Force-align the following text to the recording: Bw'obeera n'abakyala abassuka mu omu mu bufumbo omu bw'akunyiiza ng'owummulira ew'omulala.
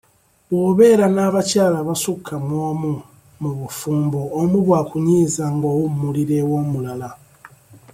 Bw'obeera 0.47 1.05
n'abakyala 1.15 1.75
abassuka 1.83 2.33
mu 2.47 2.55
omu 2.69 2.91
mu 3.41 3.51
bufumbo 3.59 4.19
omu 4.41 4.57
bw'akunyiiza 4.65 5.43
ng'owummulira 5.55 6.35
ew'omulala. 6.43 7.09